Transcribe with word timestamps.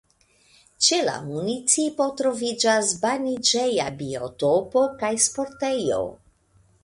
Ĉe 0.85 0.97
la 1.07 1.13
municipo 1.25 2.07
troviĝas 2.21 2.95
baniĝeja 3.05 3.87
biotopo 4.01 4.87
kaj 5.03 5.11
sportejo. 5.29 6.01